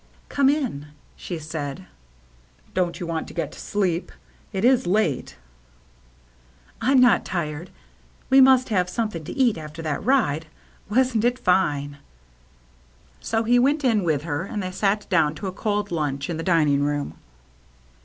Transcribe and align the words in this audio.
"Come 0.29 0.49
in," 0.49 0.87
she 1.15 1.37
said." 1.37 1.85
Don't 2.73 2.99
you 2.99 3.05
want 3.05 3.27
to 3.27 3.35
get 3.35 3.51
to 3.51 3.59
sleep? 3.59 4.11
It 4.51 4.65
is 4.65 4.87
late."" 4.87 5.35
I'm 6.81 6.99
not 6.99 7.23
tired. 7.23 7.69
We 8.27 8.41
must 8.41 8.69
have 8.69 8.89
something 8.89 9.23
to 9.25 9.37
eat 9.37 9.59
after 9.59 9.83
that 9.83 10.03
ride. 10.03 10.47
Wasn't 10.89 11.23
it 11.23 11.37
fine?" 11.37 11.99
So 13.29 13.43
he 13.43 13.59
went 13.59 13.83
in 13.83 14.03
with 14.03 14.23
her, 14.23 14.41
and 14.43 14.63
they 14.63 14.71
sat 14.71 15.07
down 15.07 15.35
to 15.35 15.45
a 15.45 15.51
cold 15.51 15.91
lunch 15.91 16.31
in 16.31 16.39
tHe 16.39 16.45
dining 16.45 16.81
room. 16.81 17.13